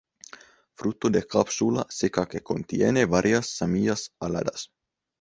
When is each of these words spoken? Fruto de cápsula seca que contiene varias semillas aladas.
Fruto 0.79 1.11
de 1.11 1.21
cápsula 1.33 1.85
seca 1.97 2.25
que 2.27 2.41
contiene 2.41 3.05
varias 3.05 3.45
semillas 3.45 4.09
aladas. 4.19 4.71